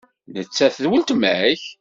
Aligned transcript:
Nettat 0.33 0.75
d 0.81 0.85
weltma-k? 0.89 1.61